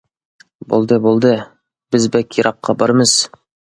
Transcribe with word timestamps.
-بولدى، 0.61 0.99
بولدى، 1.03 1.33
بىز 1.97 2.09
بەك 2.17 2.39
يىراققا 2.41 2.77
بارىمىز. 2.81 3.15